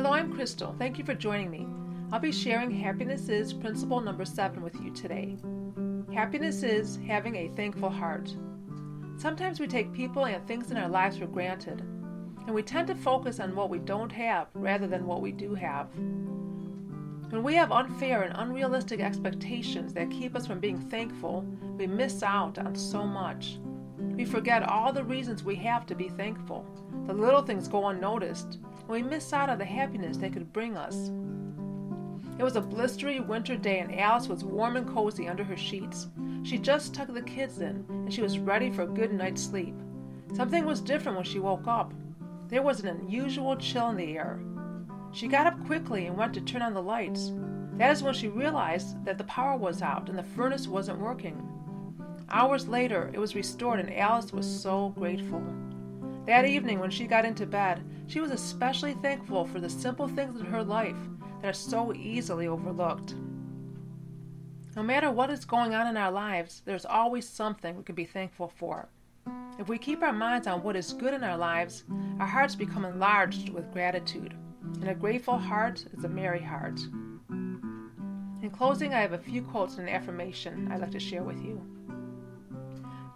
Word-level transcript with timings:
Hello, 0.00 0.14
I'm 0.14 0.32
Crystal. 0.32 0.74
Thank 0.78 0.96
you 0.96 1.04
for 1.04 1.12
joining 1.12 1.50
me. 1.50 1.66
I'll 2.10 2.20
be 2.20 2.32
sharing 2.32 2.70
Happiness 2.70 3.28
is 3.28 3.52
principle 3.52 4.00
number 4.00 4.24
seven 4.24 4.62
with 4.62 4.80
you 4.80 4.90
today. 4.94 5.36
Happiness 6.10 6.62
is 6.62 6.98
having 7.06 7.36
a 7.36 7.48
thankful 7.48 7.90
heart. 7.90 8.34
Sometimes 9.18 9.60
we 9.60 9.66
take 9.66 9.92
people 9.92 10.24
and 10.24 10.48
things 10.48 10.70
in 10.70 10.78
our 10.78 10.88
lives 10.88 11.18
for 11.18 11.26
granted, 11.26 11.80
and 12.46 12.54
we 12.54 12.62
tend 12.62 12.88
to 12.88 12.94
focus 12.94 13.40
on 13.40 13.54
what 13.54 13.68
we 13.68 13.78
don't 13.78 14.10
have 14.10 14.46
rather 14.54 14.86
than 14.86 15.06
what 15.06 15.20
we 15.20 15.32
do 15.32 15.54
have. 15.54 15.88
When 15.94 17.42
we 17.42 17.54
have 17.56 17.70
unfair 17.70 18.22
and 18.22 18.34
unrealistic 18.38 19.00
expectations 19.00 19.92
that 19.92 20.10
keep 20.10 20.34
us 20.34 20.46
from 20.46 20.60
being 20.60 20.80
thankful, 20.80 21.44
we 21.76 21.86
miss 21.86 22.22
out 22.22 22.56
on 22.56 22.74
so 22.74 23.04
much. 23.04 23.58
We 23.98 24.24
forget 24.24 24.62
all 24.62 24.94
the 24.94 25.04
reasons 25.04 25.44
we 25.44 25.56
have 25.56 25.84
to 25.84 25.94
be 25.94 26.08
thankful. 26.08 26.64
The 27.06 27.12
little 27.12 27.42
things 27.42 27.68
go 27.68 27.88
unnoticed, 27.88 28.60
we 28.90 29.02
miss 29.02 29.32
out 29.32 29.48
on 29.48 29.58
the 29.58 29.64
happiness 29.64 30.16
they 30.16 30.30
could 30.30 30.52
bring 30.52 30.76
us. 30.76 31.10
It 32.38 32.42
was 32.42 32.56
a 32.56 32.60
blistery 32.60 33.24
winter 33.24 33.56
day, 33.56 33.78
and 33.78 33.98
Alice 33.98 34.26
was 34.26 34.44
warm 34.44 34.76
and 34.76 34.88
cozy 34.88 35.28
under 35.28 35.44
her 35.44 35.56
sheets. 35.56 36.08
She 36.42 36.58
just 36.58 36.94
tucked 36.94 37.14
the 37.14 37.22
kids 37.22 37.60
in, 37.60 37.84
and 37.88 38.12
she 38.12 38.22
was 38.22 38.38
ready 38.38 38.70
for 38.70 38.82
a 38.82 38.86
good 38.86 39.12
night's 39.12 39.42
sleep. 39.42 39.74
Something 40.34 40.64
was 40.64 40.80
different 40.80 41.16
when 41.16 41.26
she 41.26 41.38
woke 41.38 41.66
up. 41.66 41.92
There 42.48 42.62
was 42.62 42.80
an 42.80 42.88
unusual 42.88 43.56
chill 43.56 43.90
in 43.90 43.96
the 43.96 44.16
air. 44.16 44.40
She 45.12 45.28
got 45.28 45.46
up 45.46 45.66
quickly 45.66 46.06
and 46.06 46.16
went 46.16 46.34
to 46.34 46.40
turn 46.40 46.62
on 46.62 46.74
the 46.74 46.82
lights. 46.82 47.30
That 47.74 47.92
is 47.92 48.02
when 48.02 48.14
she 48.14 48.28
realized 48.28 49.04
that 49.04 49.18
the 49.18 49.24
power 49.24 49.56
was 49.56 49.82
out 49.82 50.08
and 50.08 50.18
the 50.18 50.22
furnace 50.22 50.66
wasn't 50.66 50.98
working. 50.98 51.46
Hours 52.30 52.68
later, 52.68 53.10
it 53.12 53.18
was 53.18 53.34
restored, 53.34 53.80
and 53.80 53.94
Alice 53.94 54.32
was 54.32 54.46
so 54.46 54.90
grateful. 54.90 55.42
That 56.26 56.44
evening, 56.46 56.78
when 56.78 56.90
she 56.90 57.06
got 57.06 57.24
into 57.24 57.46
bed, 57.46 57.84
she 58.06 58.20
was 58.20 58.30
especially 58.30 58.94
thankful 58.94 59.46
for 59.46 59.58
the 59.58 59.70
simple 59.70 60.06
things 60.08 60.38
in 60.40 60.46
her 60.46 60.62
life 60.62 60.96
that 61.40 61.48
are 61.48 61.52
so 61.52 61.94
easily 61.94 62.46
overlooked. 62.46 63.14
No 64.76 64.82
matter 64.82 65.10
what 65.10 65.30
is 65.30 65.44
going 65.44 65.74
on 65.74 65.88
in 65.88 65.96
our 65.96 66.12
lives, 66.12 66.62
there's 66.64 66.84
always 66.84 67.28
something 67.28 67.76
we 67.76 67.82
can 67.82 67.94
be 67.94 68.04
thankful 68.04 68.52
for. 68.56 68.88
If 69.58 69.68
we 69.68 69.78
keep 69.78 70.02
our 70.02 70.12
minds 70.12 70.46
on 70.46 70.62
what 70.62 70.76
is 70.76 70.92
good 70.92 71.12
in 71.12 71.24
our 71.24 71.36
lives, 71.36 71.84
our 72.18 72.26
hearts 72.26 72.54
become 72.54 72.84
enlarged 72.84 73.48
with 73.48 73.72
gratitude. 73.72 74.34
And 74.80 74.88
a 74.88 74.94
grateful 74.94 75.38
heart 75.38 75.84
is 75.96 76.04
a 76.04 76.08
merry 76.08 76.42
heart. 76.42 76.80
In 78.42 78.50
closing, 78.52 78.94
I 78.94 79.00
have 79.00 79.12
a 79.12 79.18
few 79.18 79.42
quotes 79.42 79.76
and 79.76 79.88
an 79.88 79.94
affirmation 79.94 80.70
I'd 80.70 80.80
like 80.80 80.92
to 80.92 81.00
share 81.00 81.22
with 81.22 81.42
you. 81.42 81.60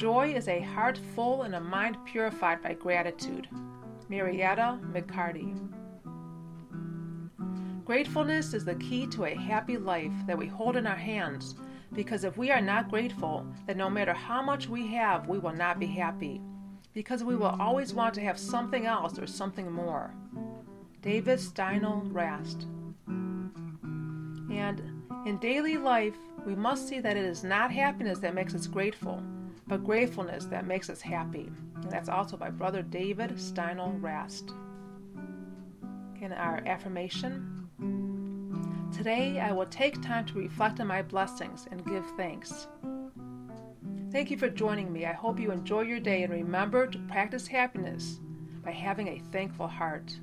Joy 0.00 0.32
is 0.34 0.48
a 0.48 0.60
heart 0.60 0.98
full 1.14 1.42
and 1.42 1.54
a 1.54 1.60
mind 1.60 1.98
purified 2.06 2.62
by 2.62 2.72
gratitude. 2.72 3.48
Marietta 4.08 4.78
McCarty. 4.94 5.54
Gratefulness 7.84 8.54
is 8.54 8.64
the 8.64 8.76
key 8.76 9.06
to 9.08 9.26
a 9.26 9.34
happy 9.34 9.76
life 9.76 10.14
that 10.26 10.38
we 10.38 10.46
hold 10.46 10.76
in 10.76 10.86
our 10.86 10.96
hands 10.96 11.54
because 11.92 12.24
if 12.24 12.38
we 12.38 12.50
are 12.50 12.62
not 12.62 12.88
grateful, 12.88 13.44
then 13.66 13.76
no 13.76 13.90
matter 13.90 14.14
how 14.14 14.40
much 14.40 14.70
we 14.70 14.86
have, 14.86 15.28
we 15.28 15.38
will 15.38 15.52
not 15.52 15.78
be 15.78 15.84
happy 15.84 16.40
because 16.94 17.22
we 17.22 17.36
will 17.36 17.54
always 17.60 17.92
want 17.92 18.14
to 18.14 18.22
have 18.22 18.38
something 18.38 18.86
else 18.86 19.18
or 19.18 19.26
something 19.26 19.70
more. 19.70 20.14
David 21.02 21.40
Steindl 21.40 22.08
Rast. 22.10 22.62
And 24.50 24.80
in 25.26 25.36
daily 25.42 25.76
life, 25.76 26.16
we 26.46 26.54
must 26.54 26.88
see 26.88 27.00
that 27.00 27.18
it 27.18 27.24
is 27.26 27.44
not 27.44 27.70
happiness 27.70 28.18
that 28.20 28.34
makes 28.34 28.54
us 28.54 28.66
grateful, 28.66 29.22
but 29.66 29.84
gratefulness 29.84 30.44
that 30.46 30.66
makes 30.66 30.90
us 30.90 31.00
happy. 31.00 31.50
And 31.76 31.90
that's 31.90 32.08
also 32.08 32.36
by 32.36 32.50
Brother 32.50 32.82
David 32.82 33.30
Steindl 33.36 34.02
Rast. 34.02 34.52
In 36.20 36.32
our 36.32 36.62
affirmation, 36.66 37.60
Today 38.92 39.40
I 39.40 39.52
will 39.52 39.66
take 39.66 40.02
time 40.02 40.26
to 40.26 40.38
reflect 40.38 40.80
on 40.80 40.88
my 40.88 41.00
blessings 41.00 41.66
and 41.70 41.86
give 41.86 42.04
thanks. 42.16 42.66
Thank 44.10 44.30
you 44.30 44.36
for 44.36 44.50
joining 44.50 44.92
me. 44.92 45.06
I 45.06 45.12
hope 45.12 45.38
you 45.38 45.52
enjoy 45.52 45.82
your 45.82 46.00
day 46.00 46.24
and 46.24 46.32
remember 46.32 46.86
to 46.86 46.98
practice 47.08 47.46
happiness 47.46 48.20
by 48.64 48.72
having 48.72 49.08
a 49.08 49.22
thankful 49.32 49.68
heart. 49.68 50.18